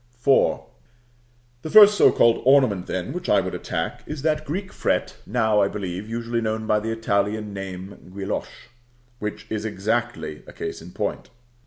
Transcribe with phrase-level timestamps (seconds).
[0.19, 0.61] IV.
[1.61, 5.61] The first so called ornament, then, which I would attack is that Greek fret, now,
[5.61, 8.69] I believe, usually known by the Italian name Guilloche,
[9.19, 11.29] which is exactly a case in point.